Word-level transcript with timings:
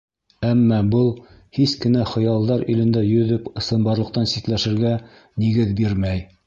Әммә 0.51 0.79
был 0.95 1.11
һис 1.57 1.75
кенә 1.85 2.01
лә 2.03 2.07
хыялдар 2.13 2.65
илендә 2.75 3.07
йөҙөп, 3.11 3.55
ысынбарлыҡтан 3.63 4.31
ситләшергә 4.35 4.99
нигеҙ 5.45 5.81
бирмәй. 5.83 6.31